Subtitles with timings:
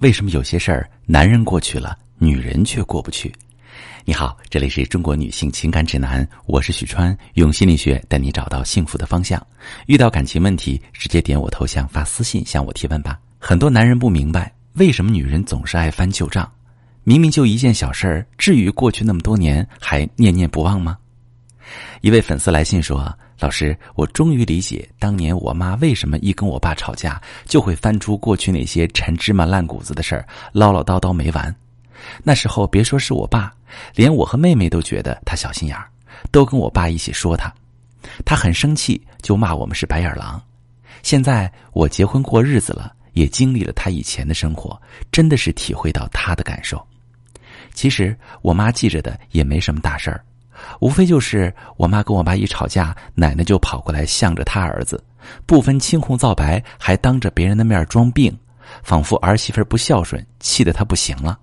[0.00, 3.32] 为什么有些事儿男人过去了，女人却过不去？
[4.04, 9.44] 你好，这里是中国女性情感指南，我是许川，用心理学带你找到幸福的方向。
[9.86, 13.18] 遇到感情问题，直接点我头像发私信向我提问吧。
[13.38, 16.46] 很多男人不明白，为什么女人总是爱翻旧账？
[17.02, 20.98] 明明就一件小事儿，至于过去那么多年还念念不忘吗？
[22.02, 23.18] 一位粉丝来信说。
[23.38, 31.54] 老师，我终于理解当年我妈为什么一跟我爸吵架就会翻出过去那些陈芝麻烂谷子的事儿，唠唠叨叨没完。
[32.22, 33.52] 那时候别说是我爸，
[33.94, 35.86] 连我和妹妹都觉得他小心眼儿，
[36.30, 37.52] 都跟我爸一起说他。
[38.24, 40.40] 他很生气，就骂我们是白眼狼。
[41.02, 44.80] 现在我结婚过日子了，也经历了他以前的生活，
[45.12, 46.84] 真的是体会到他的感受。
[47.74, 50.24] 其实我妈记着的也没什么大事儿。
[50.80, 55.02] 无非就是我妈跟我爸一吵架，奶奶就跑过来向着他儿子，
[55.46, 58.36] 不分青红皂白，还当着别人的面装病，
[58.82, 61.38] 仿佛儿媳妇不孝顺，气得他不行了。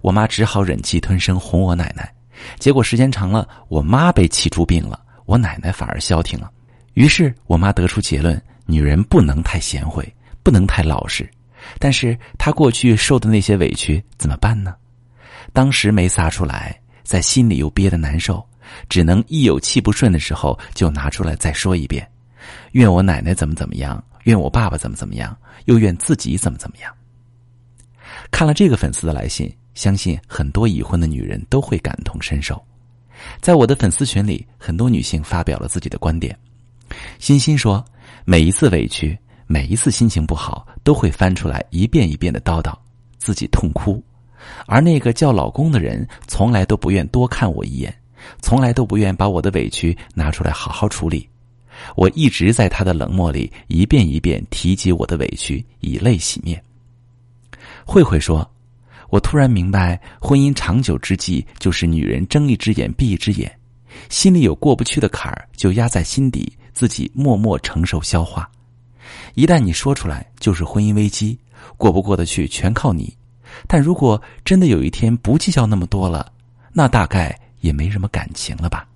[0.00, 2.12] 我妈只好忍气吞声哄我奶奶，
[2.58, 6.50] 结果时间长了，我妈被气出病了，我奶奶反而消停了。
[6.94, 10.06] 于是我妈得出结论：女人不能太贤惠，
[10.42, 11.28] 不能太老实。
[11.78, 14.74] 但是她过去受的那些委屈怎么办呢？
[15.52, 16.78] 当时没撒出来。
[17.12, 18.42] 在心里又憋得难受，
[18.88, 22.10] 只能一有气不顺的时候就拿出来再说一遍，
[22.70, 26.90] 怨我奶奶怎么怎么样，怨我爸爸怎么怎么样，又怨自己怎么怎么样。
[28.30, 32.58] 看了这个粉丝的来信，相信很多已婚的女人都会感同身受。
[33.42, 36.34] 在我的粉丝群里，很多女性发表了自己的观点。
[37.18, 37.84] 欣欣说
[38.24, 42.74] ：“每一次委屈，每一次心情不好，都会翻出来一遍一遍的叨叨，
[43.18, 44.02] 自己痛哭。”
[44.66, 47.94] 而那个叫老公的人，从来都不愿多看我一眼，
[48.40, 51.28] 从来都不愿把我的委屈拿出来好好处理。
[51.96, 56.62] 我一直在他的冷漠里一遍一遍提及我的委屈，以泪洗面。
[57.84, 58.48] 慧慧说
[59.10, 63.50] ：“我突然明白，婚姻长久之计就是女人睁一只眼闭一只眼，
[64.08, 68.48] 心里有过不去的坎儿就压在心底，自己默默承受消化。
[69.34, 71.36] 一旦你说出来，就是婚姻危机，
[71.76, 73.12] 过不过得去全靠你。”
[73.66, 76.32] 但如果真的有一天不计较那么多了，
[76.72, 78.86] 那大概也没什么感情了吧。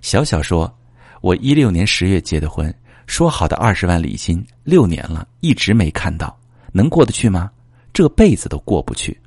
[0.00, 0.72] 小小说
[1.20, 2.74] ：“我一六年十月结的婚，
[3.06, 6.36] 说好的二十万礼金，六年了一直没看到，
[6.72, 7.50] 能过得去吗？
[7.92, 9.18] 这辈子都过不去。”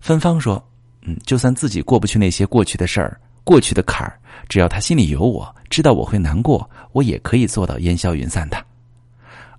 [0.00, 0.62] 芬芳说
[1.02, 8.64] ：“嗯，就算自己过不去那些过去的事儿、过去的坎儿，只要他心里有我，知道我会难过，我也可以做到烟消云散的。”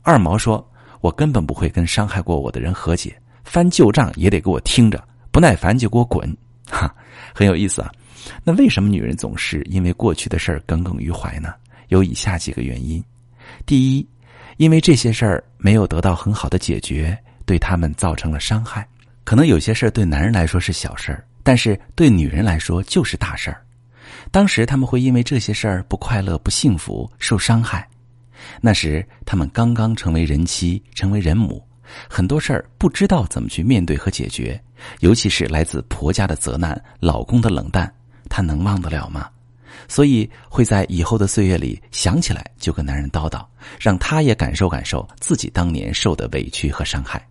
[0.03, 0.67] 二毛说。
[1.03, 6.33] 我根本不会跟伤害过我的人和解，翻旧账也得给我听着，不耐烦就给我滚，
[6.65, 6.95] 哈，
[7.35, 7.91] 很有意思啊。
[8.41, 11.53] 那为什么女人总是因为过去的事儿耿耿于怀呢？
[11.89, 13.03] 有以下几个原因：
[13.65, 14.07] 第一，
[14.55, 18.87] 因为这些事儿没有得到很好的解决，对他们造成了伤害。
[19.25, 23.61] 可能有些事儿对男人来说是小事儿，但是对女人来说就是大事儿。
[24.31, 27.85] 当时他们会因为这些事儿不快乐、不幸福、受伤害。
[28.61, 31.61] 那时，他们刚刚成为人妻，成为人母，
[32.09, 34.61] 很多事儿不知道怎么去面对和解决，
[34.99, 37.93] 尤其是来自婆家的责难、老公的冷淡，
[38.29, 39.29] 她能忘得了吗？
[39.87, 43.45] 所以会在以后的岁月里想起来就跟男人叨叨，
[43.79, 47.21] 让他也感受感受自己当年受的委屈和伤害。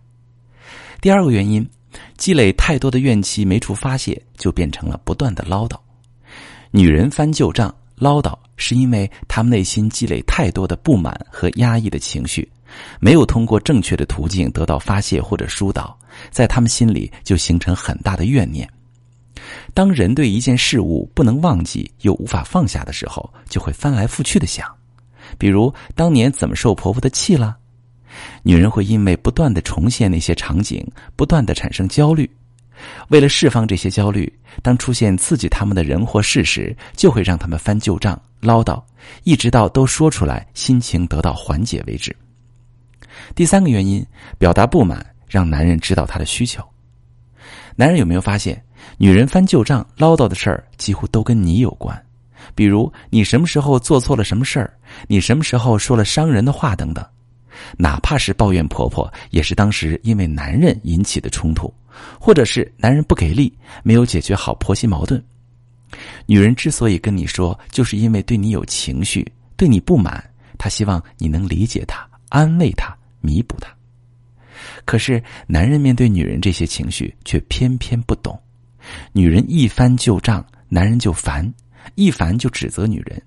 [1.01, 1.67] 第二个原因，
[2.17, 5.77] 积累太多的怨气没处发泄，就变成了不断的唠叨。
[6.69, 7.73] 女人翻旧账。
[8.03, 12.51] 唠叨是因为他们内心积累太多的不满和压抑的情绪，
[12.99, 15.97] 没有通过正确的途径得到发泄或者疏导，
[16.29, 18.69] 在他们心里就形成很大的怨念。
[19.73, 24.67] 当人对一件事物不能忘记又无法放下的时候，就会翻来覆去的想，
[25.37, 27.55] 比如当年怎么受婆婆的气了。
[28.43, 30.85] 女人会因为不断的重现那些场景，
[31.15, 32.29] 不断的产生焦虑。
[33.09, 38.81] 为了释放这些焦虑，当出现刺激他们的人或事时，就会让他们翻旧账、唠叨，
[39.23, 42.15] 一直到都说出来，心情得到缓解为止。
[43.35, 44.05] 第三个原因，
[44.37, 46.63] 表达不满，让男人知道他的需求。
[47.75, 48.63] 男人有没有发现，
[48.97, 51.99] 女人翻旧账、唠叨的事儿，几乎都跟你有关？
[52.53, 54.73] 比如你什么时候做错了什么事儿，
[55.07, 57.05] 你什么时候说了伤人的话等等。
[57.77, 61.73] 哪怕是抱怨婆婆，也是当时因为男人引起的冲突，
[62.19, 63.51] 或者是男人不给力，
[63.83, 65.23] 没有解决好婆媳矛盾。
[66.25, 69.25] 女人之所以跟你说，就是因为对你有情绪，
[69.55, 70.23] 对你不满，
[70.57, 73.73] 她希望你能理解她、安慰她、弥补她。
[74.85, 78.39] 可是男人面对女人这些情绪，却偏偏不懂。
[79.11, 81.53] 女人一翻旧账，男人就烦，
[81.95, 83.21] 一烦就指责女人，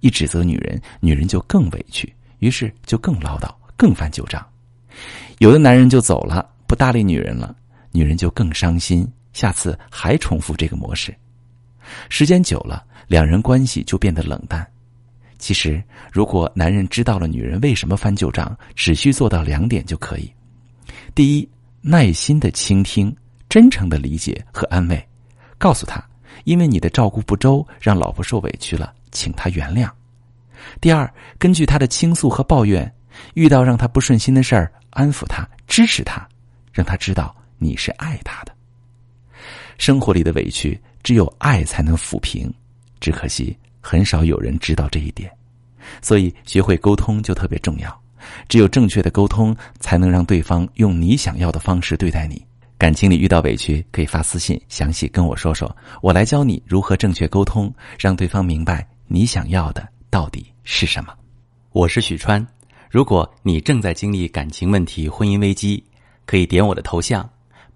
[0.00, 3.48] 一指责女人，女人就更委屈，于是就更唠叨。
[3.76, 4.44] 更翻旧账，
[5.38, 7.54] 有的男人就走了，不搭理女人了，
[7.92, 11.14] 女人就更伤心，下次还重复这个模式。
[12.08, 14.66] 时间久了，两人关系就变得冷淡。
[15.38, 15.82] 其实，
[16.12, 20.32] 如果男人知道了女人为什么翻旧账，只需做到两点就可以：
[21.14, 21.48] 第一，
[21.80, 23.14] 耐心的倾听，
[23.48, 25.08] 真诚的理解和安慰，
[25.56, 26.04] 告诉他，
[26.44, 29.88] 因为你的照顾不周，让老婆受委屈了，请他原谅；
[30.80, 31.08] 第二，
[31.38, 32.92] 根据他的倾诉和抱怨，
[33.34, 36.28] 遇到让他不顺心的事儿，安抚他，支持他，
[36.72, 38.52] 让他知道你是爱他的。
[39.76, 42.52] 生活里的委屈，只有爱才能抚平，
[43.00, 43.56] 只可惜。
[43.80, 45.30] 很少有人知道这一点，
[46.02, 48.02] 所以学会沟通就特别重要。
[48.48, 52.44] 只有正确的沟通，才能让对方用你想要的方式对待你。
[52.76, 61.14] 感情里遇到委屈，可以发私信详细跟我说说，我来教你如何正确沟通，让对方明白你想要的到底是什么。
[61.70, 62.44] 我是许川，
[62.90, 65.82] 如果你正在经历感情问题、婚姻危机，
[66.26, 67.28] 可以点我的头像，